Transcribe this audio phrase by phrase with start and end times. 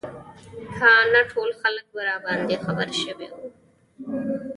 [0.77, 3.43] که نه ټول خلک به راباندې خبر شوي وو.